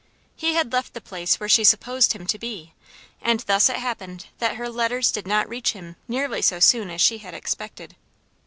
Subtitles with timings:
[0.35, 2.73] He had left the place where she supposed him to be,
[3.21, 7.01] and thus it happened that her letters did not reach him nearly so soon as
[7.01, 7.95] she had expected.